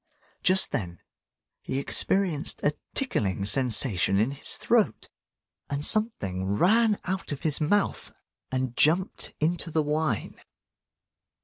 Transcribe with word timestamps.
Just 0.41 0.71
then 0.71 0.99
he 1.61 1.77
experienced 1.77 2.61
a 2.63 2.73
tickling 2.95 3.45
sensation 3.45 4.17
in 4.17 4.31
his 4.31 4.57
throat, 4.57 5.09
and 5.69 5.85
something 5.85 6.57
ran 6.57 6.97
out 7.03 7.31
of 7.31 7.43
his 7.43 7.61
mouth 7.61 8.11
and 8.51 8.75
jumped 8.75 9.31
into 9.39 9.69
the 9.69 9.83
wine. 9.83 10.41